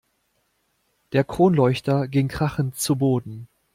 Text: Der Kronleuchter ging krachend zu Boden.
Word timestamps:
Der 1.13 1.23
Kronleuchter 1.23 2.07
ging 2.07 2.27
krachend 2.27 2.75
zu 2.79 2.95
Boden. 2.95 3.47